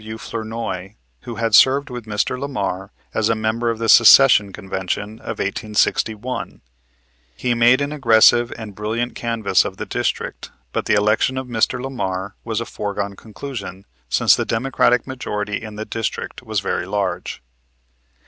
W. 0.03 0.17
Flournoy, 0.17 0.95
who 1.25 1.35
had 1.35 1.53
served 1.53 1.91
with 1.91 2.07
Mr. 2.07 2.35
Lamar 2.39 2.91
as 3.13 3.29
a 3.29 3.35
member 3.35 3.69
of 3.69 3.77
the 3.77 3.87
Secession 3.87 4.51
Convention 4.51 5.19
of 5.19 5.37
1861. 5.37 6.61
He 7.35 7.53
made 7.53 7.81
an 7.81 7.91
aggressive 7.91 8.51
and 8.57 8.73
brilliant 8.73 9.13
canvass 9.13 9.63
of 9.63 9.77
the 9.77 9.85
district, 9.85 10.49
but 10.73 10.85
the 10.87 10.95
election 10.95 11.37
of 11.37 11.45
Mr. 11.45 11.79
Lamar 11.79 12.33
was 12.43 12.59
a 12.59 12.65
foregone 12.65 13.15
conclusion, 13.15 13.85
since 14.09 14.35
the 14.35 14.43
Democratic 14.43 15.05
majority 15.05 15.61
in 15.61 15.75
the 15.75 15.85
district 15.85 16.41
was 16.41 16.61
very 16.61 16.87
large. 16.87 17.43